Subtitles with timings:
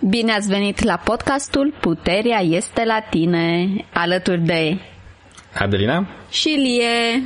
[0.00, 4.78] Bine ați venit la podcastul Puterea este la tine, alături de
[5.54, 7.22] Adelina și Lie.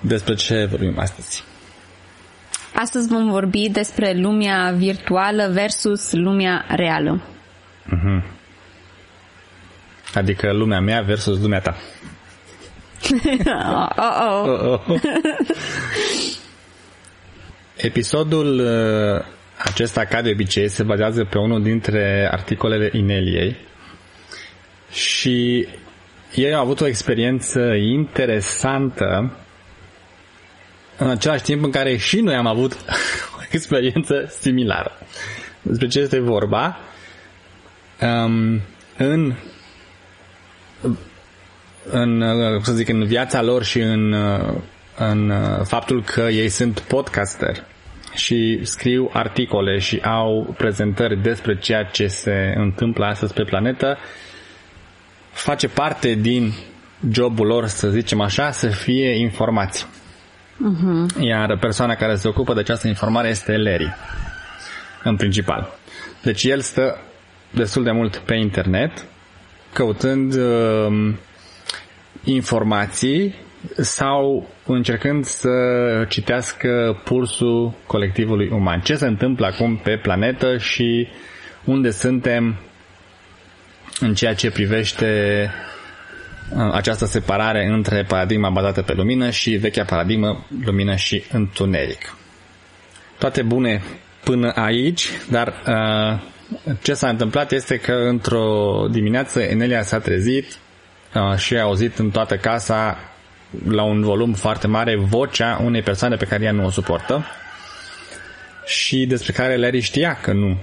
[0.00, 1.44] Despre ce vorbim astăzi?
[2.74, 7.22] Astăzi vom vorbi despre lumea virtuală versus lumea reală.
[7.86, 8.22] Uh-huh.
[10.14, 11.76] Adică lumea mea versus lumea ta.
[13.66, 14.46] oh, oh.
[14.46, 15.00] Oh, oh.
[17.80, 19.24] Episodul uh,
[19.58, 23.56] acesta, ca de obicei, se bazează pe unul dintre articolele Ineliei
[24.90, 25.68] și
[26.34, 29.36] ei au avut o experiență interesantă
[30.96, 32.72] în același timp în care și noi am avut
[33.38, 34.92] o experiență similară.
[35.62, 36.78] Despre ce este vorba?
[38.00, 38.60] Um,
[38.96, 39.34] în
[41.90, 42.24] în,
[42.62, 44.12] să zic, în viața lor și în,
[44.98, 45.32] în
[45.64, 47.62] faptul că ei sunt podcasteri
[48.14, 53.98] și scriu articole și au prezentări despre ceea ce se întâmplă astăzi pe planetă,
[55.30, 56.52] face parte din
[57.10, 59.86] jobul lor, să zicem așa, să fie informați.
[59.86, 61.20] Uh-huh.
[61.20, 63.94] Iar persoana care se ocupă de această informare este Larry,
[65.04, 65.70] în principal.
[66.22, 66.98] Deci el stă
[67.50, 69.04] destul de mult pe internet,
[69.72, 71.14] căutând uh,
[72.24, 73.34] informații
[73.76, 75.50] sau încercând să
[76.08, 78.80] citească pulsul colectivului uman.
[78.80, 81.08] Ce se întâmplă acum pe planetă și
[81.64, 82.56] unde suntem
[84.00, 85.50] în ceea ce privește
[86.56, 92.16] uh, această separare între paradigma bazată pe lumină și vechea paradigmă lumină și întuneric.
[93.18, 93.82] Toate bune
[94.24, 96.20] până aici, dar uh,
[96.82, 100.58] ce s-a întâmplat este că într-o dimineață Enelia s-a trezit
[101.14, 102.98] uh, și a auzit în toată casa
[103.68, 107.26] la un volum foarte mare vocea unei persoane pe care ea nu o suportă
[108.66, 110.58] și despre care Larry știa că nu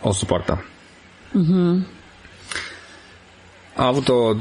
[0.00, 0.64] o suportă.
[1.28, 1.86] Uh-huh.
[3.74, 4.34] A avut o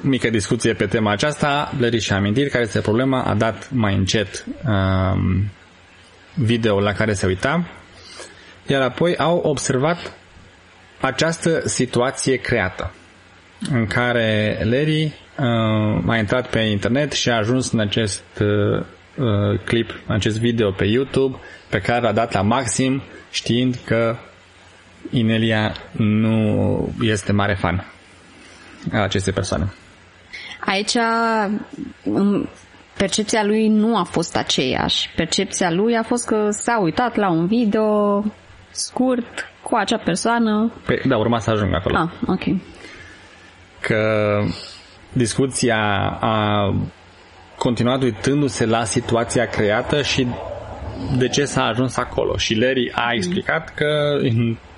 [0.00, 4.44] mică discuție pe tema aceasta, Larry și-a amintit care este problema, a dat mai încet
[4.66, 5.50] um,
[6.34, 7.66] video la care se uita,
[8.66, 10.12] iar apoi au observat
[11.00, 12.92] această situație creată
[13.68, 15.04] în care Larry
[15.38, 18.84] uh, a intrat pe internet și a ajuns în acest uh,
[19.16, 21.36] uh, clip, în acest video pe YouTube
[21.68, 24.16] pe care l-a dat la maxim știind că
[25.10, 27.86] Inelia nu este mare fan
[28.92, 29.72] a acestei persoane.
[30.60, 30.96] Aici
[32.96, 35.10] percepția lui nu a fost aceeași.
[35.16, 38.24] Percepția lui a fost că s-a uitat la un video
[38.70, 40.72] scurt cu acea persoană.
[40.86, 41.98] Păi, da, urma să ajung acolo.
[41.98, 42.60] Ah, ok.
[43.80, 44.42] Că
[45.12, 45.78] discuția
[46.20, 46.74] a
[47.58, 50.26] continuat uitându-se la situația creată și
[51.18, 52.36] de ce s-a ajuns acolo.
[52.36, 54.18] Și Larry a explicat că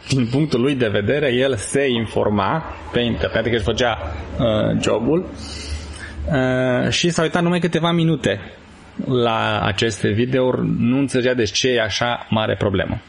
[0.08, 3.98] din punctul lui de vedere el se informa pe internet, adică își făcea
[4.38, 5.26] uh, jobul
[6.32, 8.40] uh, și s-a uitat numai câteva minute
[9.06, 13.00] la aceste videouri, nu înțelegea de ce e așa mare problemă.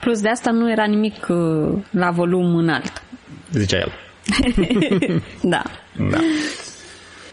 [0.00, 3.02] Plus de asta nu era nimic uh, la volum înalt.
[3.50, 4.07] Zicea el.
[5.42, 5.62] da.
[6.10, 6.18] da.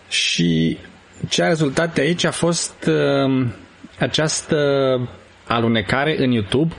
[0.10, 0.78] Și
[1.30, 3.46] ce a rezultat de aici a fost uh,
[4.00, 4.58] această
[5.48, 6.74] alunecare în YouTube,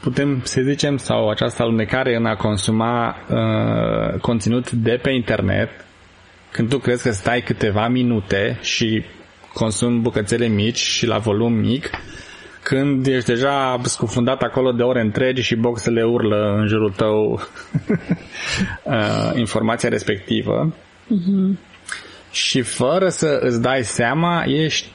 [0.00, 5.70] putem să zicem, sau această alunecare în a consuma uh, conținut de pe internet,
[6.50, 9.04] când tu crezi că stai câteva minute și
[9.52, 11.90] consumi bucățele mici și la volum mic,
[12.68, 17.32] când ești deja scufundat acolo de ore întregi și boxele urlă în jurul tău
[18.82, 21.58] uh, informația respectivă uh-huh.
[22.30, 24.88] și fără să îți dai seama ești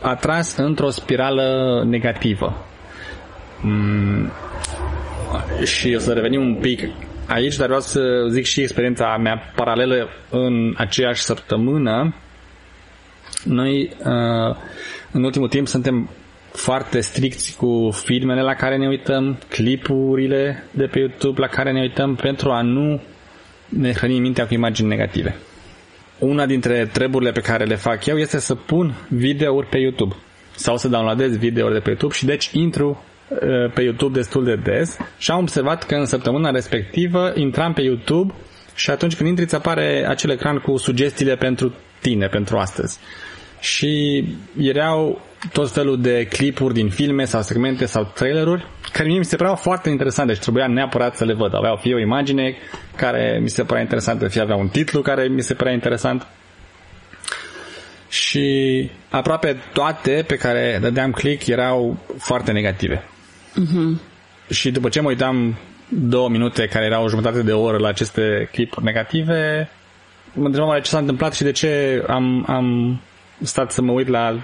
[0.00, 2.66] atras într-o spirală negativă.
[3.60, 4.30] Mm,
[5.64, 6.80] și o să revenim un pic
[7.26, 12.14] aici, dar vreau să zic și experiența mea paralelă în aceeași săptămână.
[13.44, 14.56] Noi, uh,
[15.10, 16.10] în ultimul timp, suntem
[16.56, 21.80] foarte stricți cu filmele la care ne uităm, clipurile de pe YouTube la care ne
[21.80, 23.02] uităm pentru a nu
[23.68, 25.36] ne hrăni mintea cu imagini negative.
[26.18, 30.14] Una dintre treburile pe care le fac eu este să pun videouri pe YouTube
[30.56, 34.56] sau să downloadez videouri de pe YouTube și deci intru uh, pe YouTube destul de
[34.56, 38.34] des și am observat că în săptămâna respectivă intram pe YouTube
[38.74, 42.98] și atunci când intri îți apare acel ecran cu sugestiile pentru tine, pentru astăzi.
[43.64, 44.24] Și
[44.60, 45.20] erau
[45.52, 49.54] tot felul de clipuri din filme sau segmente sau traileruri care mie mi se păreau
[49.54, 51.54] foarte interesante și trebuia neapărat să le văd.
[51.54, 52.56] Aveau fie o imagine
[52.96, 56.26] care mi se părea interesantă, fie avea un titlu care mi se părea interesant.
[58.08, 63.02] Și aproape toate pe care dădeam click erau foarte negative.
[63.02, 64.00] Uh-huh.
[64.50, 65.58] Și după ce mă uitam
[65.88, 69.70] două minute care erau o jumătate de oră la aceste clipuri negative,
[70.32, 73.00] mă întrebam ce s-a întâmplat și de ce am, am
[73.44, 74.42] stat să mă uit la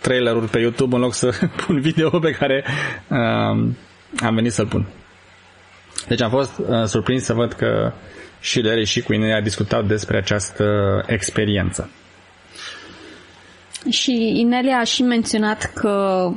[0.00, 1.30] traileruri pe YouTube în loc să
[1.66, 2.64] pun video pe care
[3.08, 3.76] um,
[4.16, 4.86] am venit să-l pun.
[6.08, 7.92] Deci am fost uh, surprins să văd că
[8.40, 10.64] și Larry și cu a discutat despre această
[11.06, 11.90] experiență.
[13.90, 16.28] Și Inelia a și menționat că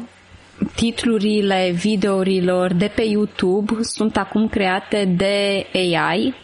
[0.75, 6.35] titlurile videourilor de pe YouTube sunt acum create de AI.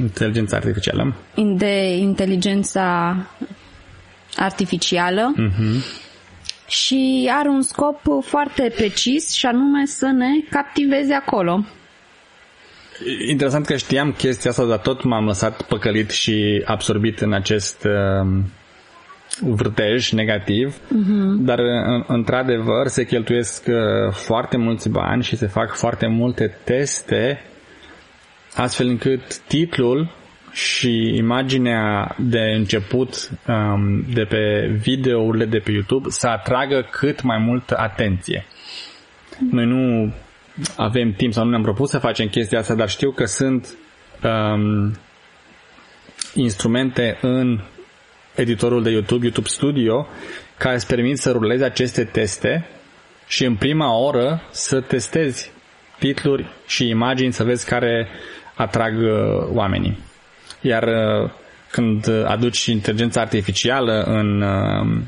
[0.00, 1.14] Inteligența artificială.
[1.56, 3.16] De inteligența
[4.36, 5.34] artificială.
[5.36, 5.98] Uh-huh.
[6.66, 11.64] Și are un scop foarte precis și anume să ne captiveze acolo.
[13.28, 18.42] Interesant că știam chestia asta, dar tot m-am lăsat păcălit și absorbit în acest uh,
[19.40, 21.38] vârtej negativ, uh-huh.
[21.38, 21.58] dar
[22.06, 27.44] într-adevăr se cheltuiesc uh, foarte mulți bani și se fac foarte multe teste
[28.54, 30.10] astfel încât titlul
[30.52, 37.38] și imaginea de început um, de pe videourile de pe YouTube să atragă cât mai
[37.38, 38.46] multă atenție.
[39.50, 40.12] Noi nu
[40.76, 43.68] avem timp sau nu ne-am propus să facem chestia asta, dar știu că sunt
[44.22, 44.92] um,
[46.34, 47.60] instrumente în
[48.34, 50.06] editorul de YouTube, YouTube Studio,
[50.58, 52.68] care îți permit să rulezi aceste teste
[53.26, 55.50] și în prima oră să testezi
[55.98, 58.08] titluri și imagini să vezi care
[58.54, 59.98] atrag uh, oamenii.
[60.60, 61.30] Iar uh,
[61.70, 65.02] când aduci inteligența artificială în uh,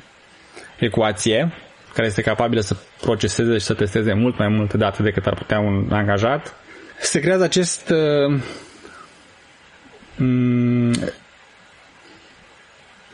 [0.79, 1.53] ecuație,
[1.95, 5.59] care este capabilă să proceseze și să testeze mult mai multe date decât ar putea
[5.59, 6.55] un angajat,
[7.01, 8.41] se creează acest uh,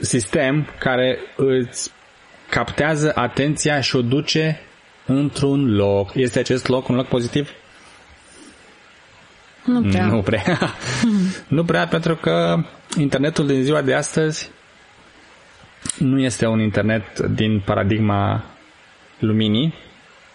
[0.00, 1.90] sistem care îți
[2.50, 4.61] captează atenția și o duce
[5.06, 6.14] într-un loc.
[6.14, 7.50] Este acest loc un loc pozitiv?
[9.68, 10.06] Nu prea.
[10.06, 10.58] Nu prea.
[11.56, 12.62] nu prea pentru că
[12.98, 14.50] internetul din ziua de astăzi
[15.98, 18.44] nu este un internet din paradigma
[19.18, 19.74] luminii,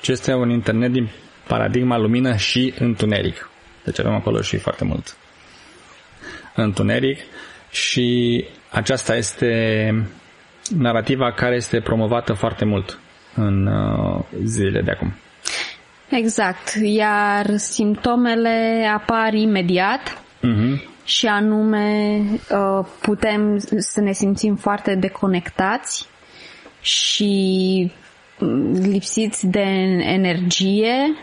[0.01, 1.09] ci este un internet din
[1.47, 3.49] paradigma lumină și întuneric.
[3.83, 5.15] Deci avem acolo și foarte mult
[6.55, 7.19] întuneric
[7.71, 9.93] și aceasta este
[10.69, 12.99] narrativa care este promovată foarte mult
[13.35, 15.13] în uh, zilele de acum.
[16.15, 21.03] Exact, iar simptomele apar imediat uh-huh.
[21.03, 22.17] și anume
[22.49, 26.07] uh, putem să ne simțim foarte deconectați
[26.81, 27.91] și
[28.39, 29.67] mm, lipsiți de
[29.99, 31.15] energie,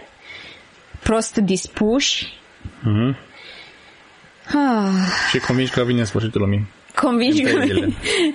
[1.03, 2.27] prost dispuși.
[2.81, 3.17] Uh-huh.
[4.47, 4.91] Ah.
[5.31, 6.69] Și convinși că vine sfârșitul lumii.
[6.95, 7.65] Convingi că...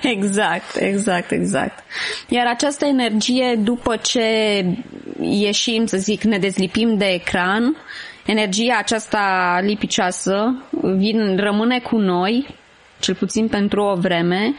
[0.15, 1.83] Exact, exact, exact.
[2.29, 4.23] Iar această energie, după ce
[5.21, 7.75] ieșim, să zic, ne dezlipim de ecran,
[8.25, 10.63] energia aceasta lipicioasă
[10.97, 12.55] vin, rămâne cu noi,
[12.99, 14.55] cel puțin pentru o vreme,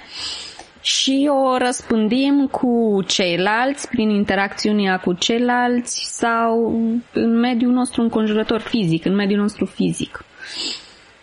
[0.80, 6.80] și o răspândim cu ceilalți, prin interacțiunea cu ceilalți sau
[7.12, 10.24] în mediul nostru înconjurător fizic, în mediul nostru fizic.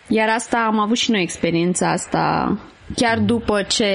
[0.08, 2.58] Iar asta am avut și noi experiența asta
[2.94, 3.90] chiar după ce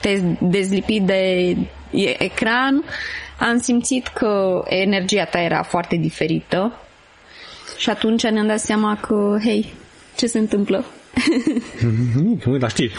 [0.00, 1.56] te dezlipi de
[2.18, 2.84] ecran,
[3.38, 6.78] am simțit că energia ta era foarte diferită
[7.78, 9.72] și atunci ne-am dat seama că, hei,
[10.16, 10.84] ce se întâmplă?
[12.44, 12.90] Nu, dar știi.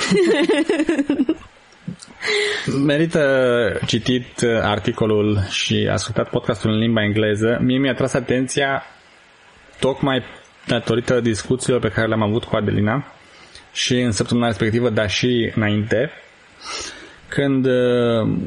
[2.86, 7.57] Merită citit articolul și ascultat podcastul în limba engleză.
[7.62, 8.83] Mie mi-a tras atenția
[9.79, 10.24] tocmai
[10.68, 13.13] datorită discuțiilor pe care le-am avut cu Adelina
[13.74, 16.12] și în săptămâna respectivă, dar și înainte,
[17.27, 18.38] când uh,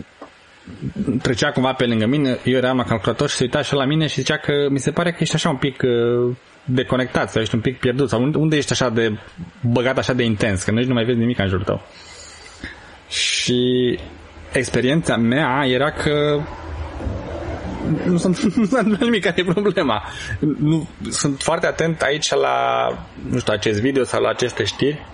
[1.22, 4.06] trecea cumva pe lângă mine, eu eram la calculator și se uita și la mine
[4.06, 7.54] și zicea că mi se pare că ești așa un pic uh, deconectat sau ești
[7.54, 9.18] un pic pierdut sau unde ești așa de
[9.60, 11.82] băgat așa de intens, că nici nu mai vezi nimic în jurul tău.
[13.08, 13.98] Și
[14.52, 16.40] experiența mea era că
[18.06, 18.42] nu sunt
[18.82, 20.02] nu nimic care e problema.
[20.58, 22.88] Nu, sunt foarte atent aici la,
[23.30, 25.06] nu știu, acest video sau la aceste știri,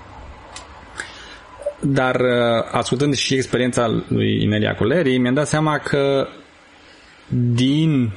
[1.81, 6.29] dar uh, ascultând și experiența lui Inelia Culeri, mi-am dat seama că
[7.55, 8.11] din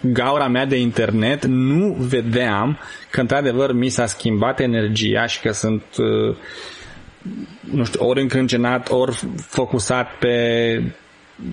[0.00, 2.78] gaura mea de internet nu vedeam
[3.10, 6.36] că într-adevăr mi s-a schimbat energia și că sunt uh,
[7.60, 10.82] nu știu, ori încrâncenat, ori focusat pe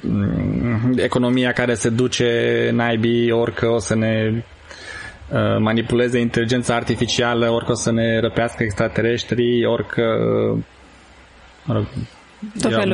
[0.02, 0.65] Mm,
[0.96, 4.44] economia care se duce naibii, orică o să ne
[5.30, 10.04] uh, manipuleze inteligența artificială, orică o să ne răpească extraterestrii, orică
[11.64, 11.86] mă rog,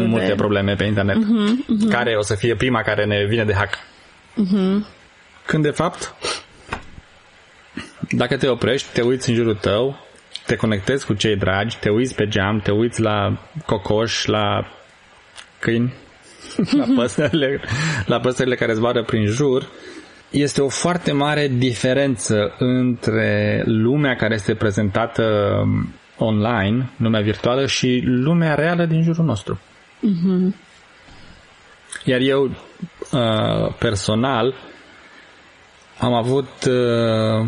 [0.08, 0.36] multe de...
[0.36, 1.16] probleme pe internet.
[1.16, 1.90] Uh-huh, uh-huh.
[1.90, 3.76] Care o să fie prima care ne vine de hack.
[3.76, 4.86] Uh-huh.
[5.46, 6.16] Când de fapt,
[8.10, 10.00] dacă te oprești, te uiți în jurul tău,
[10.46, 14.68] te conectezi cu cei dragi, te uiți pe geam, te uiți la cocoș, la
[15.60, 15.94] câini,
[16.82, 17.62] la păsările,
[18.06, 19.68] la păsările care zboară prin jur,
[20.30, 25.24] este o foarte mare diferență între lumea care este prezentată
[26.18, 29.60] online, lumea virtuală și lumea reală din jurul nostru.
[30.00, 30.56] Mm-hmm.
[32.06, 34.54] Iar eu, uh, personal,
[35.98, 37.48] am avut uh,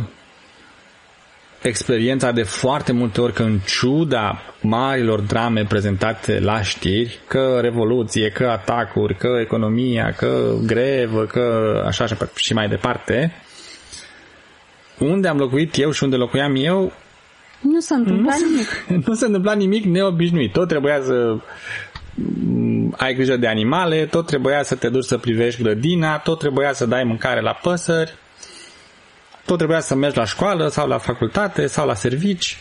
[1.63, 8.29] experiența de foarte multe ori că în ciuda marilor drame prezentate la știri, că revoluție,
[8.29, 12.05] că atacuri, că economia, că grevă, că așa
[12.35, 13.33] și mai departe,
[14.99, 16.91] unde am locuit eu și unde locuiam eu,
[17.61, 18.85] nu s-a întâmplat nu, nimic.
[19.07, 20.51] Nu s-a întâmplat nimic neobișnuit.
[20.51, 21.35] Tot trebuia să
[22.15, 26.73] mm, ai grijă de animale, tot trebuia să te duci să privești grădina, tot trebuia
[26.73, 28.13] să dai mâncare la păsări,
[29.45, 32.57] tot trebuia să mergi la școală sau la facultate sau la servici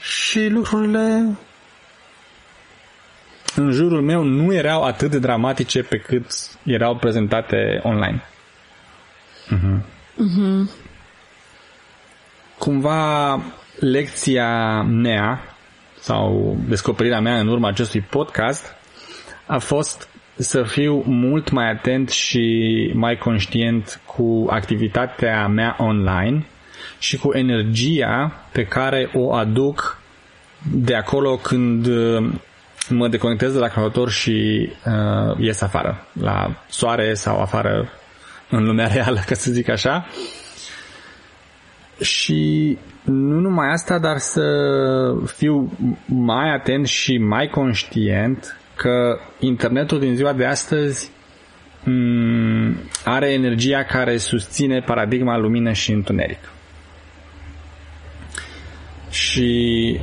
[0.00, 1.36] și lucrurile
[3.56, 6.26] în jurul meu nu erau atât de dramatice pe cât
[6.62, 8.22] erau prezentate online.
[9.46, 9.80] Uh-huh.
[10.14, 10.70] Uh-huh.
[12.58, 13.40] Cumva
[13.78, 15.56] lecția mea
[16.00, 18.76] sau descoperirea mea în urma acestui podcast
[19.46, 26.46] a fost să fiu mult mai atent și mai conștient cu activitatea mea online
[26.98, 29.98] și cu energia pe care o aduc
[30.72, 32.32] de acolo când uh,
[32.88, 37.88] mă deconectez de la calculator și uh, ies afară, la soare sau afară
[38.50, 40.06] în lumea reală, ca să zic așa.
[42.00, 44.42] Și nu numai asta, dar să
[45.26, 45.72] fiu
[46.06, 51.23] mai atent și mai conștient că internetul din ziua de astăzi mm,
[53.04, 56.38] are energia care susține paradigma lumină și întuneric.
[59.10, 59.98] Și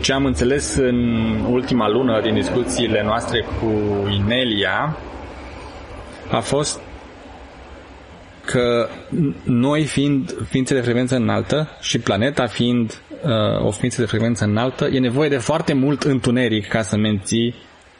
[0.00, 3.70] ce am înțeles în ultima lună din discuțiile noastre cu
[4.10, 4.96] Inelia
[6.30, 6.80] a fost
[8.44, 8.88] că
[9.44, 14.86] noi fiind ființe de frecvență înaltă și planeta fiind uh, o ființă de frecvență înaltă,
[14.86, 17.54] e nevoie de foarte mult întuneric ca să menții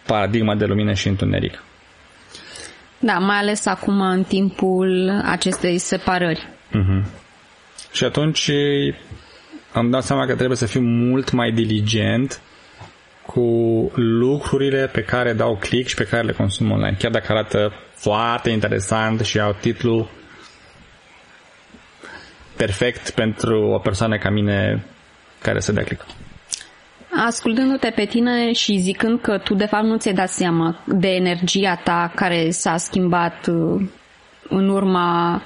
[0.06, 1.62] paradigma de lumină și întuneric.
[2.98, 6.48] Da, mai ales acum în timpul acestei separări.
[6.68, 7.02] Uh-huh.
[7.92, 8.50] Și atunci
[9.72, 12.40] am dat seama că trebuie să fiu mult mai diligent
[13.26, 13.40] cu
[13.94, 16.96] lucrurile pe care dau click și pe care le consum online.
[16.98, 20.08] Chiar dacă arată foarte interesant și au titlu
[22.56, 24.84] perfect pentru o persoană ca mine
[25.42, 26.04] care să dea click.
[27.26, 31.74] Ascultându-te pe tine și zicând că tu de fapt nu ți-ai dat seama de energia
[31.74, 33.88] ta care s-a schimbat uh,
[34.48, 35.42] în urma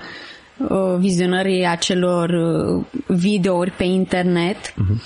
[0.57, 5.03] uh, vizionării acelor uh, videouri pe internet, uh-huh.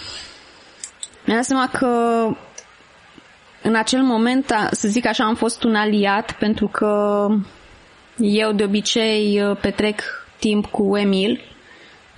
[1.25, 1.89] mi-am dat seama că
[3.63, 7.27] în acel moment, să zic așa, am fost un aliat pentru că
[8.17, 10.01] eu de obicei petrec
[10.39, 11.56] timp cu Emil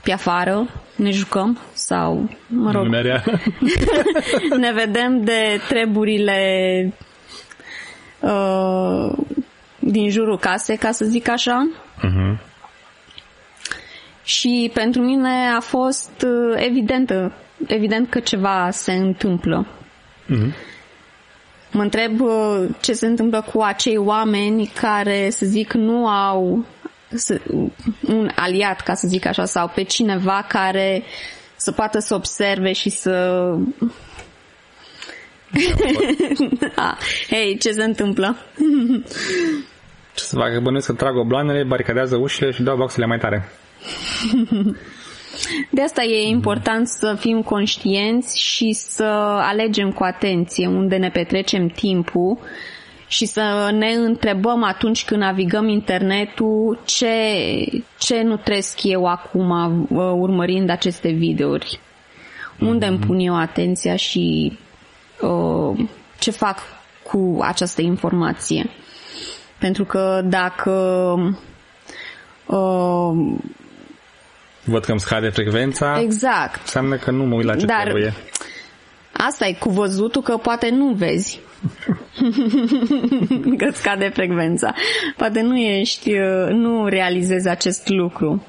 [0.08, 2.86] pe afară, ne jucăm sau, mă rog,
[4.62, 6.92] ne vedem de treburile
[8.20, 9.12] uh,
[9.78, 11.70] din jurul casei, ca să zic așa.
[11.96, 12.38] Uh-huh.
[14.24, 17.32] Și pentru mine a fost uh, evidentă,
[17.66, 19.66] evident că ceva se întâmplă.
[19.66, 20.54] Uh-huh.
[21.72, 26.64] Mă întreb uh, ce se întâmplă cu acei oameni care, să zic, nu au
[28.06, 31.02] un aliat, ca să zic așa, sau pe cineva care
[31.56, 33.54] să poată să observe și să...
[36.76, 36.96] da.
[37.30, 38.36] Hei, ce se întâmplă?
[40.14, 40.60] ce să facă?
[40.60, 43.48] Bănuiesc să trag obloanele, baricadează ușile și dau boxele mai tare.
[45.70, 49.04] De asta e important să fim conștienți și să
[49.40, 52.38] alegem cu atenție unde ne petrecem timpul
[53.08, 57.08] și să ne întrebăm atunci când navigăm internetul ce,
[57.98, 59.50] ce nu trăiesc eu acum
[59.90, 61.80] uh, urmărind aceste videouri.
[62.58, 62.88] Unde mm-hmm.
[62.88, 64.58] îmi pun eu atenția și
[65.20, 65.86] uh,
[66.18, 66.58] ce fac
[67.02, 68.70] cu această informație.
[69.58, 70.70] Pentru că dacă
[72.46, 73.36] uh,
[74.64, 76.00] Văd că îmi scade frecvența.
[76.00, 76.60] Exact.
[76.60, 78.14] Înseamnă că nu mă uit la ce Dar trebuie.
[79.12, 81.40] Asta e cu văzutul că poate nu vezi.
[83.58, 84.74] că scade frecvența.
[85.16, 88.46] Poate nu ești, uh, nu realizezi acest lucru.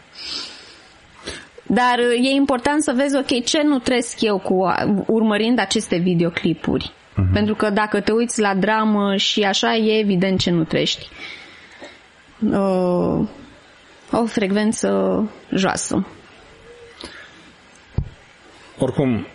[1.64, 4.74] Dar uh, e important să vezi, ok, ce nu trăiesc eu cu
[5.08, 6.92] urmărind aceste videoclipuri.
[6.92, 7.34] Uh-huh.
[7.34, 11.08] Pentru că dacă te uiți la dramă și așa, e evident ce nu trăiești.
[12.40, 13.28] Uh,
[14.12, 15.24] o frecvență
[15.56, 16.08] joasă.
[18.80, 19.26] Oricum,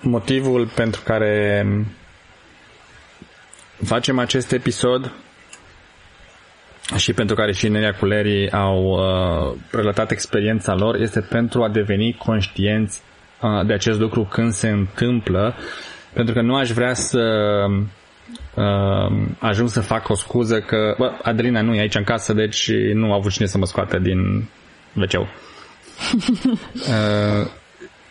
[0.00, 1.66] motivul pentru care
[3.84, 5.12] facem acest episod
[6.96, 12.16] și pentru care și Nelia Culerii au uh, relatat experiența lor este pentru a deveni
[12.18, 13.00] conștienți
[13.40, 15.54] uh, de acest lucru când se întâmplă,
[16.12, 17.20] pentru că nu aș vrea să
[18.54, 22.70] uh, ajung să fac o scuză că bă, Adelina nu e aici în casă, deci
[22.92, 24.48] nu a avut cine să mă scoată din
[24.94, 25.26] wc uh,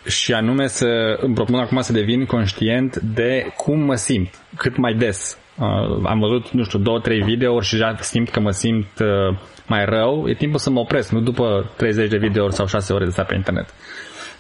[0.08, 4.94] și anume să îmi propun acum să devin conștient de cum mă simt cât mai
[4.94, 5.38] des.
[5.60, 9.38] Uh, am văzut, nu știu, două, trei videouri și deja simt că mă simt uh,
[9.68, 13.06] mai rău, e timpul să mă opresc, nu după 30 de videouri sau 6 ore
[13.06, 13.74] de stat pe internet.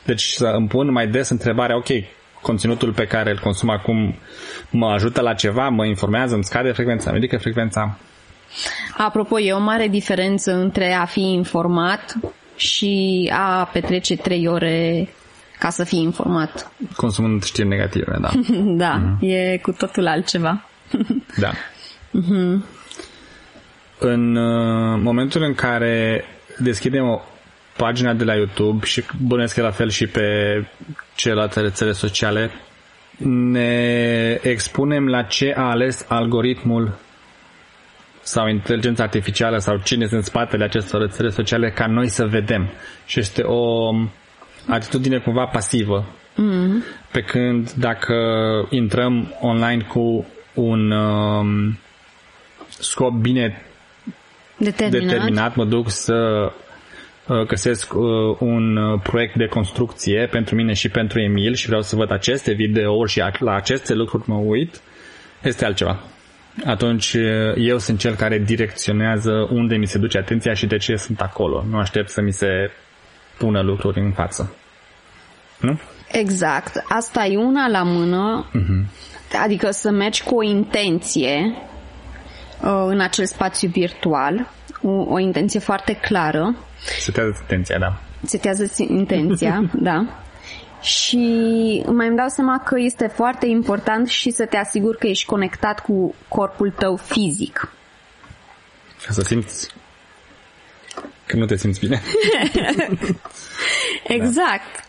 [0.05, 1.88] Deci să îmi pun mai des întrebarea, ok,
[2.41, 4.15] conținutul pe care îl consum acum
[4.70, 7.98] mă ajută la ceva, mă informează, îmi scade frecvența, îmi ridică frecvența.
[8.98, 12.15] Apropo, e o mare diferență între a fi informat
[12.55, 15.10] și a petrece trei ore
[15.60, 16.72] ca să fii informat.
[16.96, 18.29] Consumând știri negative, da.
[18.84, 19.20] da, mm-hmm.
[19.20, 20.65] e cu totul altceva.
[21.44, 21.52] da.
[21.52, 22.63] Mm-hmm.
[24.00, 26.25] În uh, momentul în care
[26.60, 27.22] deschidem o
[27.78, 30.28] pagina de la YouTube și bănuiesc că la fel și pe
[31.16, 32.52] celelalte rețele sociale,
[33.18, 36.98] ne expunem la ce a ales algoritmul
[38.22, 42.70] sau inteligența artificială sau cine sunt în spatele acestor rețele sociale ca noi să vedem.
[43.06, 43.92] Și este o
[44.68, 46.06] atitudine cumva pasivă.
[46.36, 46.84] Mm.
[47.12, 48.16] Pe când dacă
[48.70, 51.77] intrăm online cu un um,
[52.67, 53.62] scop bine
[54.57, 55.10] determinat.
[55.10, 56.51] determinat, mă duc să
[57.27, 58.01] uh, găsesc uh,
[58.39, 62.51] un uh, proiect de construcție pentru mine și pentru Emil și vreau să văd aceste
[62.51, 64.81] videouri și la aceste lucruri mă uit,
[65.41, 66.00] este altceva.
[66.65, 70.95] Atunci uh, eu sunt cel care direcționează unde mi se duce atenția și de ce
[70.95, 71.65] sunt acolo.
[71.69, 72.72] Nu aștept să mi se
[73.38, 74.55] pună lucruri în față.
[75.59, 75.79] Nu?
[76.11, 76.83] Exact.
[76.89, 78.85] Asta e una la mână, uh-huh.
[79.37, 81.55] Adică să mergi cu o intenție
[82.61, 84.50] uh, în acel spațiu virtual,
[84.81, 86.55] o, o intenție foarte clară.
[87.00, 88.01] Setează intenția, da.
[88.25, 90.05] Setează intenția, da.
[90.81, 91.17] Și
[91.85, 95.79] mai îmi dau seama că este foarte important și să te asiguri că ești conectat
[95.79, 97.72] cu corpul tău fizic.
[99.05, 99.69] Ca să simți
[101.25, 102.01] că nu te simți bine.
[104.17, 104.74] exact.
[104.75, 104.82] Da.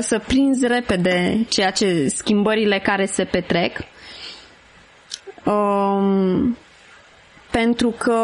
[0.00, 3.78] Să prinzi repede ceea ce schimbările care se petrec.
[5.44, 6.56] Um,
[7.50, 8.18] pentru că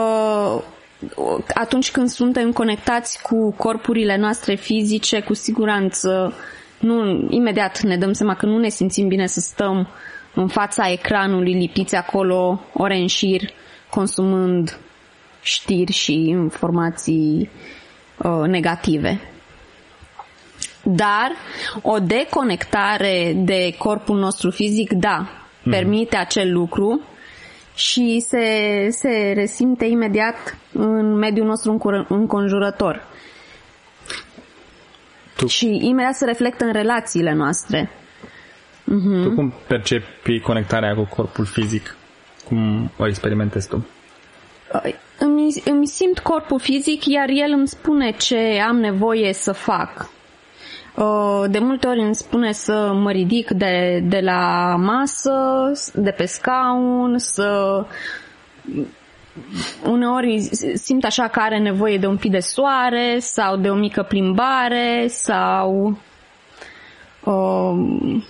[1.55, 6.35] atunci când suntem conectați cu corpurile noastre fizice, cu siguranță
[6.79, 9.89] nu, imediat ne dăm seama că nu ne simțim bine să stăm
[10.35, 13.41] în fața ecranului lipiți acolo ore în șir,
[13.91, 14.79] consumând
[15.43, 17.51] știri și informații
[18.19, 19.21] uh, negative.
[20.89, 21.33] Dar
[21.83, 25.29] o deconectare de corpul nostru fizic, da,
[25.63, 25.73] mm.
[25.73, 27.03] permite acel lucru
[27.75, 33.07] și se, se resimte imediat în mediul nostru înconjurător.
[35.37, 35.47] Tu...
[35.47, 37.91] Și imediat se reflectă în relațiile noastre.
[38.83, 39.23] Mm-hmm.
[39.23, 41.97] Tu cum percepi conectarea cu corpul fizic?
[42.49, 43.87] Cum o experimentezi tu?
[45.19, 50.09] îmi, îmi simt corpul fizic, iar el îmi spune ce am nevoie să fac.
[51.49, 55.33] De multe ori îmi spune să mă ridic de, de la masă,
[55.95, 57.85] de pe scaun, să
[59.85, 64.03] uneori simt așa că are nevoie de un pic de soare sau de o mică
[64.03, 65.99] plimbare sau
[67.25, 68.23] uh,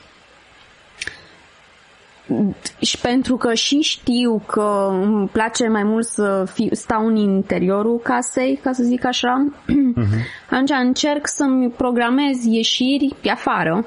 [2.81, 7.99] și pentru că și știu că îmi place mai mult să fiu, stau în interiorul
[7.99, 10.25] casei, ca să zic așa, uh-huh.
[10.51, 13.87] atunci încerc să-mi programez ieșiri pe afară.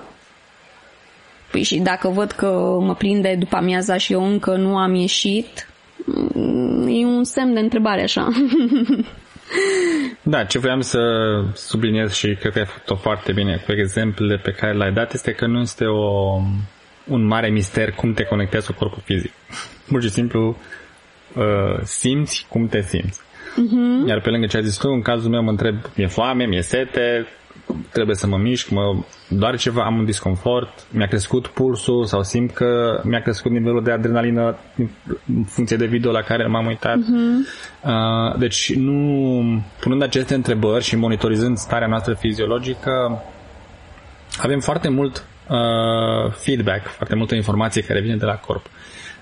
[1.51, 5.69] Păi și dacă văd că mă prinde după amiaza și eu încă nu am ieșit,
[6.33, 8.27] mm, e un semn de întrebare așa.
[10.21, 10.99] Da, ce vreau să
[11.53, 15.31] subliniez și cred că ai făcut-o foarte bine cu exemplele pe care le-ai dat este
[15.31, 16.41] că nu este o
[17.09, 19.31] un mare mister cum te conectezi cu corpul fizic.
[19.89, 20.57] Pur și simplu
[21.35, 23.19] uh, simți cum te simți.
[23.21, 24.07] Uh-huh.
[24.07, 26.61] Iar pe lângă ce ai zis tu, în cazul meu mă întreb, mi-e foame, mi-e
[26.61, 27.27] sete,
[27.91, 32.51] trebuie să mă mișc, mă doar ceva, am un disconfort, mi-a crescut pulsul sau simt
[32.51, 34.57] că mi-a crescut nivelul de adrenalină
[35.27, 36.97] în funcție de video la care m-am uitat.
[36.97, 37.83] Uh-huh.
[37.83, 43.23] Uh, deci nu, punând aceste întrebări și monitorizând starea noastră fiziologică,
[44.37, 48.65] avem foarte mult uh, feedback, foarte multă informație care vine de la corp.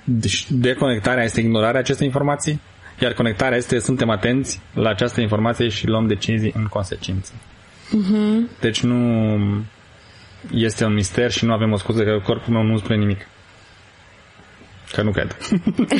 [0.03, 2.61] Deci deconectarea este ignorarea acestei informații?
[2.99, 7.31] Iar conectarea este, suntem atenți la această informație și luăm decizii în consecință.
[7.87, 8.59] Uh-huh.
[8.59, 9.05] Deci nu
[10.51, 13.27] este un mister și nu avem o scuză că corpul meu nu spune nimic.
[14.91, 15.37] Că nu cred.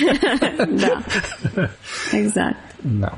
[0.82, 1.04] da.
[2.22, 2.76] Exact.
[2.82, 3.18] Da.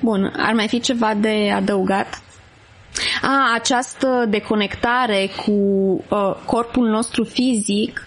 [0.00, 2.22] Bun, ar mai fi ceva de adăugat?
[3.22, 5.52] A, această deconectare cu
[6.08, 8.06] uh, corpul nostru fizic,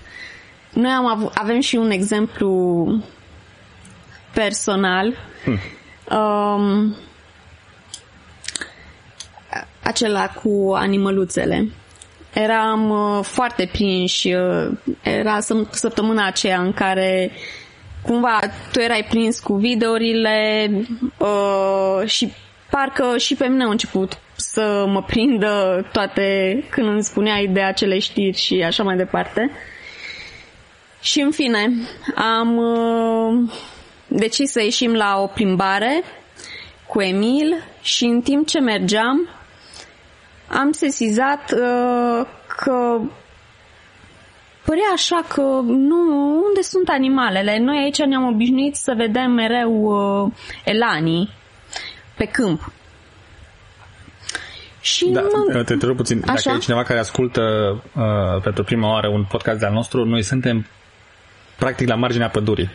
[0.74, 2.88] noi am av- avem și un exemplu
[4.34, 5.14] personal.
[5.44, 5.60] Hmm.
[6.18, 6.96] Um,
[9.84, 11.70] acela cu animăluțele.
[12.34, 14.34] Eram uh, foarte prinși.
[14.34, 17.32] Uh, era săptămâna aceea în care
[18.02, 18.40] cumva
[18.72, 20.70] tu erai prins cu videourile
[21.18, 22.34] uh, și
[22.70, 28.00] parcă și pe mine au început să mă prindă toate când îmi spuneai de acele
[28.00, 29.52] știri și așa mai departe.
[31.02, 31.72] Și în fine,
[32.16, 33.52] am uh,
[34.08, 36.04] decis să ieșim la o plimbare
[36.88, 39.30] cu Emil și în timp ce mergeam
[40.48, 43.00] am sesizat uh, că
[44.66, 47.60] părea așa că nu, unde sunt animalele?
[47.60, 50.32] Noi aici ne-am obișnuit să vedem mereu uh,
[50.64, 51.30] elanii
[52.18, 52.72] pe câmp.
[54.86, 55.22] Și da,
[55.54, 55.64] mă...
[55.64, 56.22] te întreb puțin.
[56.26, 56.42] Așa?
[56.44, 57.42] Dacă e cineva care ascultă
[57.96, 60.66] uh, pentru prima oară un podcast de-al nostru, noi suntem
[61.58, 62.72] practic la marginea pădurii.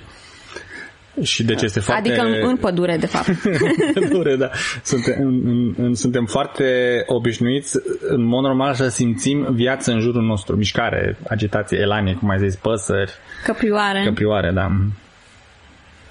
[1.23, 2.09] Și deci este foarte...
[2.09, 3.29] Adică în, în pădure, de fapt.
[4.01, 4.51] pădure, da.
[4.83, 6.64] Suntem, în, în, suntem foarte
[7.07, 12.38] obișnuiți, în mod normal, să simțim viață în jurul nostru, mișcare, agitație, elanie, cum ai
[12.38, 13.12] zis, păsări.
[13.44, 14.03] Căprioare.
[14.05, 14.70] Căprioare, da.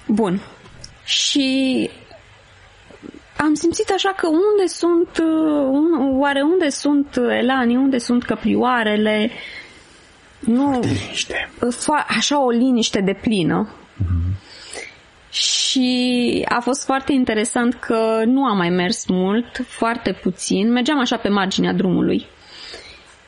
[0.08, 0.42] Bun.
[1.04, 1.90] Și
[3.50, 9.32] am simțit așa că unde sunt, uh, oare unde sunt elanii, unde sunt căprioarele,
[10.40, 11.50] nu, liniște.
[12.08, 13.70] așa o liniște de plină.
[13.70, 14.50] Mm-hmm.
[15.32, 21.18] Și a fost foarte interesant că nu am mai mers mult, foarte puțin, mergeam așa
[21.18, 22.26] pe marginea drumului.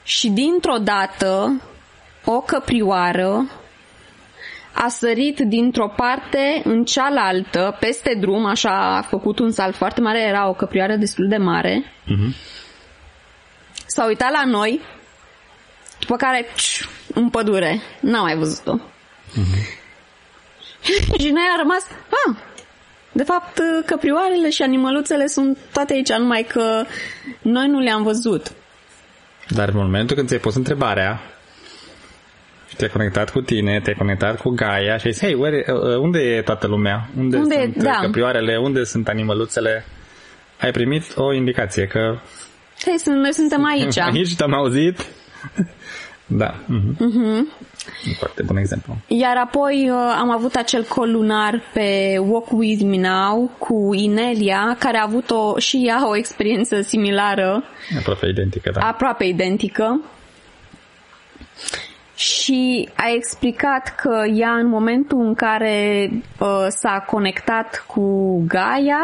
[0.03, 1.61] Și dintr-o dată,
[2.25, 3.49] o căprioară
[4.73, 10.21] a sărit dintr-o parte în cealaltă, peste drum, așa a făcut un salt foarte mare,
[10.21, 11.83] era o căprioară destul de mare.
[11.83, 12.35] Uh-huh.
[13.85, 14.81] S-a uitat la noi,
[15.99, 17.81] după care pș, în pădure.
[17.99, 18.77] N-am mai văzut-o.
[18.77, 19.79] Uh-huh.
[21.21, 22.35] și noi am rămas, ah,
[23.11, 26.85] de fapt, căprioarele și animăluțele sunt toate aici, numai că
[27.41, 28.51] noi nu le-am văzut.
[29.47, 31.30] Dar în momentul când ți-ai pus întrebarea, și
[32.81, 36.19] te-ai conectat cu tine, te-ai conectat cu Gaia și ai zis, hei, where, uh, unde
[36.19, 37.09] e toată lumea?
[37.17, 37.99] Unde, unde sunt da.
[38.01, 38.57] căprioarele?
[38.57, 39.85] Unde sunt animăluțele?
[40.59, 42.17] Ai primit o indicație că...
[42.83, 43.97] Hei, noi suntem aici.
[44.13, 45.05] aici te-am auzit.
[46.41, 46.53] da.
[46.53, 46.95] Uh-huh.
[46.95, 47.41] Uh-huh.
[48.07, 48.97] Un foarte bun exemplu.
[49.07, 54.97] Iar apoi uh, am avut acel colunar pe Walk With Me Now cu Inelia, care
[54.97, 57.63] a avut o, și ea o experiență similară.
[57.97, 58.87] Aproape identică, da.
[58.87, 60.01] Aproape identică
[62.21, 69.01] și a explicat că ea în momentul în care uh, s-a conectat cu Gaia,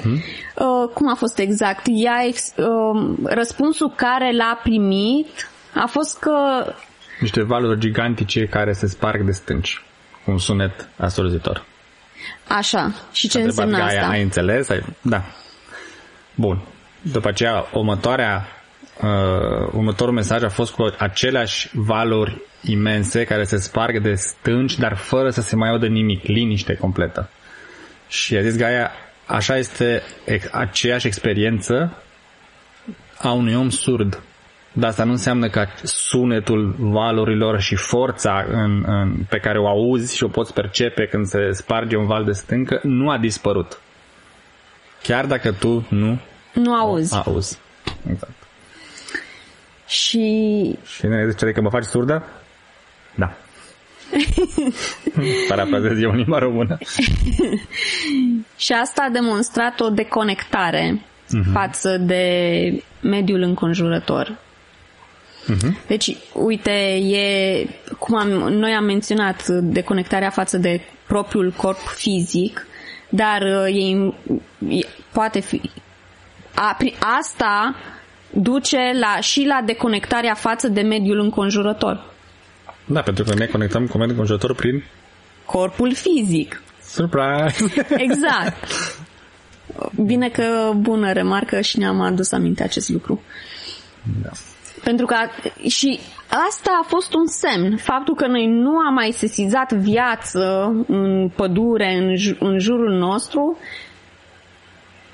[0.00, 0.14] hmm?
[0.14, 1.86] uh, cum a fost exact?
[1.88, 6.66] Ea, ex, uh, răspunsul care l-a primit a fost că...
[7.20, 9.82] Niște valuri gigantice care se sparg de stânci.
[10.24, 11.64] Un sunet asurzitor.
[12.48, 12.92] Așa.
[13.12, 14.08] Și ce înseamnă Gaia, asta?
[14.10, 14.68] Ai înțeles?
[14.68, 14.84] Ai...
[15.02, 15.22] Da.
[16.34, 16.60] Bun.
[17.02, 18.57] După aceea, următoarea
[19.02, 24.96] uh, următorul mesaj a fost cu aceleași valori imense care se sparg de stânci, dar
[24.96, 27.30] fără să se mai audă nimic, liniște completă.
[28.08, 28.90] Și a zis Gaia,
[29.26, 30.02] așa este
[30.52, 32.02] aceeași experiență
[33.18, 34.22] a unui om surd.
[34.72, 40.16] Dar asta nu înseamnă că sunetul valorilor și forța în, în, pe care o auzi
[40.16, 43.80] și o poți percepe când se sparge un val de stâncă nu a dispărut.
[45.02, 46.20] Chiar dacă tu nu
[46.54, 47.14] nu auzi.
[47.14, 47.58] auzi.
[48.10, 48.37] Exact.
[49.88, 50.78] Și...
[50.84, 52.24] Și ne zice că mă faci surdă?
[53.14, 53.36] Da.
[55.48, 56.78] Parafrazez eu în limba română.
[58.56, 61.52] și asta a demonstrat o deconectare uh-huh.
[61.52, 64.38] față de mediul înconjurător.
[65.48, 65.86] Uh-huh.
[65.86, 67.66] Deci, uite, e,
[67.98, 72.66] cum am, noi am menționat, deconectarea față de propriul corp fizic,
[73.08, 74.12] dar e,
[74.68, 75.60] e, poate fi...
[76.54, 76.76] A,
[77.18, 77.74] asta
[78.40, 82.04] duce la, și la deconectarea față de mediul înconjurător.
[82.84, 84.84] Da, pentru că ne conectăm cu mediul înconjurător prin...
[85.44, 86.62] Corpul fizic.
[86.82, 87.72] Surprise!
[88.06, 88.68] Exact.
[90.04, 93.22] Bine că bună remarcă și ne-am adus aminte acest lucru.
[94.22, 94.30] Da.
[94.84, 95.16] Pentru că
[95.68, 95.98] și
[96.50, 97.76] asta a fost un semn.
[97.76, 103.58] Faptul că noi nu am mai sesizat viață în pădure, în, în jurul nostru,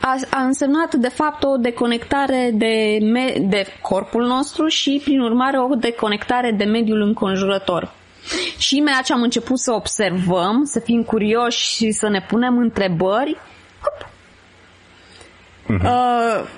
[0.05, 5.59] a, a însemnat de fapt o deconectare de, me- de corpul nostru și prin urmare
[5.59, 7.93] o deconectare de mediul înconjurător.
[8.59, 13.37] Și imediat ce am început să observăm, să fim curioși și să ne punem întrebări,
[13.81, 14.09] hop,
[15.63, 15.83] uh-huh.
[15.83, 16.49] uh,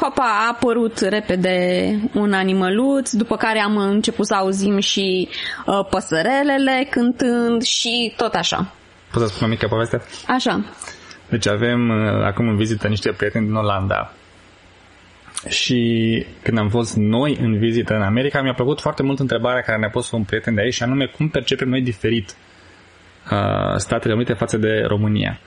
[0.00, 5.28] hopa, a apărut repede un animăluț, după care am început să auzim și
[5.66, 8.72] uh, păsărelele cântând și tot așa.
[9.12, 10.02] Poți să spun o mică poveste?
[10.28, 10.64] Așa.
[11.32, 14.12] Deci avem uh, acum în vizită niște prieteni din Olanda
[15.48, 15.80] și
[16.42, 19.90] când am fost noi în vizită în America, mi-a plăcut foarte mult întrebarea care ne-a
[19.90, 22.34] pus un prieten de aici și anume cum percepem noi diferit
[23.30, 25.40] uh, Statele Unite față de România.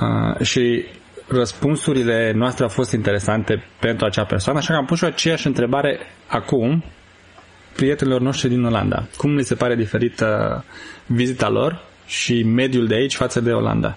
[0.00, 0.84] Uh, și
[1.28, 5.98] răspunsurile noastre au fost interesante pentru acea persoană, așa că am pus și aceeași întrebare
[6.26, 6.84] acum
[7.76, 9.06] prietenilor noștri din Olanda.
[9.16, 10.64] Cum li se pare diferită
[11.06, 13.96] vizita lor și mediul de aici față de Olanda?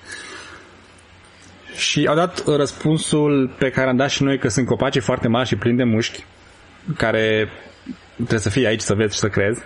[1.75, 5.47] Și au dat răspunsul pe care am dat și noi că sunt copaci foarte mari
[5.47, 6.23] și plini de mușchi,
[6.97, 7.49] care
[8.15, 9.62] trebuie să fii aici să vezi și să crezi,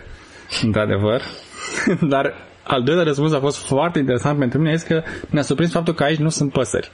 [0.64, 1.22] într-adevăr.
[2.14, 5.94] Dar al doilea răspuns a fost foarte interesant pentru mine, este că ne-a surprins faptul
[5.94, 6.92] că aici nu sunt păsări.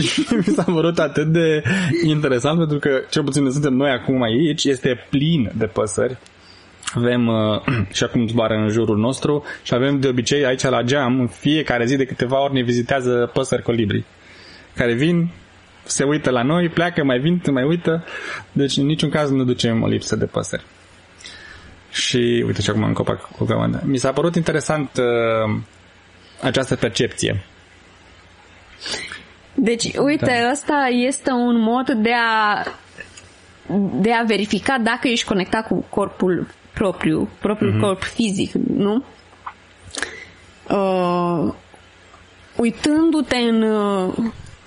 [0.00, 1.62] și mi s-a părut atât de
[2.04, 6.18] interesant pentru că, cel puțin suntem noi acum aici, este plin de păsări.
[6.94, 7.62] Avem uh,
[7.96, 11.84] și acum zboară în jurul nostru și avem de obicei aici la geam, în fiecare
[11.84, 14.04] zi de câteva ori ne vizitează păsări colibri
[14.74, 15.30] care vin,
[15.84, 18.04] se uită la noi, pleacă, mai vin, mai uită,
[18.52, 20.64] deci în niciun caz nu ducem o lipsă de păsări.
[21.90, 23.82] Și uite și acum în copac cu gămândă.
[23.84, 25.60] Mi s-a părut interesant uh,
[26.42, 27.44] această percepție.
[29.54, 30.50] Deci, uite, da.
[30.50, 32.64] ăsta este un mod de a
[34.00, 36.46] de a verifica dacă ești conectat cu corpul
[36.78, 37.80] propriu, propriul uh-huh.
[37.80, 39.04] corp fizic, nu?
[40.70, 41.54] Uh,
[42.56, 44.14] uitându-te în, uh,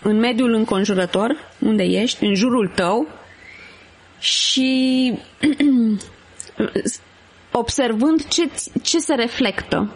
[0.01, 3.07] în mediul înconjurător, unde ești, în jurul tău
[4.19, 5.13] și
[7.61, 8.49] observând ce,
[8.81, 9.91] ce se reflectă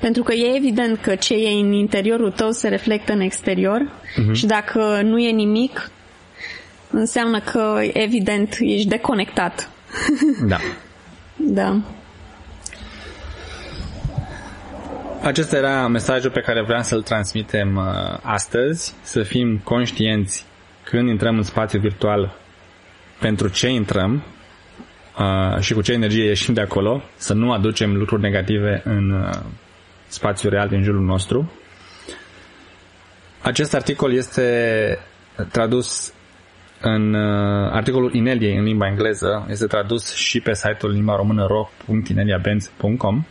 [0.00, 4.32] pentru că e evident că ce e în interiorul tău se reflectă în exterior uh-huh.
[4.32, 5.90] și dacă nu e nimic,
[6.90, 9.70] înseamnă că evident ești deconectat.
[10.46, 10.58] Da.
[11.44, 11.80] da.
[15.22, 20.44] Acesta era mesajul pe care vreau să-l transmitem uh, astăzi, să fim conștienți
[20.84, 22.36] când intrăm în spațiu virtual
[23.20, 24.22] pentru ce intrăm
[25.18, 29.38] uh, și cu ce energie ieșim de acolo, să nu aducem lucruri negative în uh,
[30.06, 31.52] spațiu real din jurul nostru.
[33.42, 34.98] Acest articol este
[35.50, 36.12] tradus
[36.82, 43.24] în uh, articolul Ineliei în limba engleză, este tradus și pe site-ul limba română ro.ineliabenz.com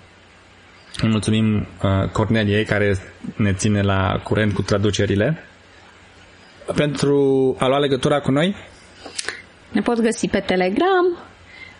[1.01, 2.97] Îi mulțumim uh, Corneliei care
[3.35, 5.37] ne ține la curent cu traducerile.
[6.75, 7.15] Pentru
[7.59, 8.55] a lua legătura cu noi?
[9.71, 11.17] Ne pot găsi pe Telegram,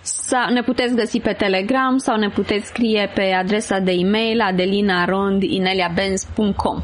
[0.02, 6.82] sau ne puteți găsi pe Telegram sau ne puteți scrie pe adresa de e-mail adelinarondineliabenz.com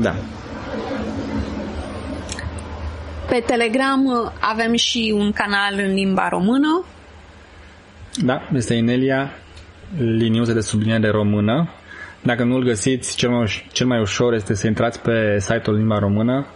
[0.00, 0.14] Da.
[3.28, 6.84] Pe Telegram uh, avem și un canal în limba română.
[8.22, 9.30] Da, este Inelia,
[9.98, 11.68] liniuță de subliniere română.
[12.22, 16.46] Dacă nu-l găsiți, cel mai, cel mai ușor este să intrați pe site-ul limba română,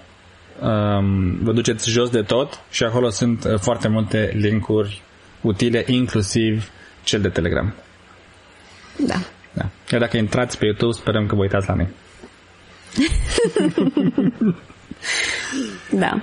[0.61, 5.03] um, vă duceți jos de tot și acolo sunt uh, foarte multe linkuri
[5.41, 6.71] utile, inclusiv
[7.05, 7.75] cel de Telegram.
[8.97, 9.17] Da.
[9.53, 9.65] da.
[9.91, 11.89] Iar dacă intrați pe YouTube, sperăm că vă uitați la noi.
[16.03, 16.23] da.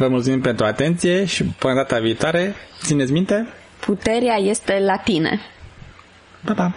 [0.00, 3.48] Vă mulțumim pentru atenție și până data viitoare, țineți minte?
[3.80, 5.40] Puterea este la tine.
[6.44, 6.74] Pa, pa!